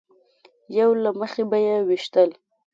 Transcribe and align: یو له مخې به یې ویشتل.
یو 0.79 0.89
له 1.03 1.11
مخې 1.19 1.43
به 1.49 1.57
یې 1.65 1.75
ویشتل. 1.87 2.29